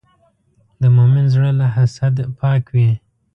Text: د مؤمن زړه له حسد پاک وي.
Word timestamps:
د 0.81 0.83
مؤمن 0.95 1.25
زړه 1.33 1.51
له 1.59 1.67
حسد 1.75 2.15
پاک 2.39 2.63
وي. 2.75 2.91